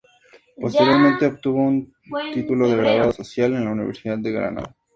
Posteriormente 0.59 1.27
obtuvo 1.27 1.59
un 1.61 1.93
título 2.33 2.67
de 2.67 2.75
graduado 2.75 3.11
social 3.11 3.53
en 3.53 3.65
la 3.65 3.71
Universidad 3.71 4.17
de 4.17 4.31
Granada. 4.31 4.75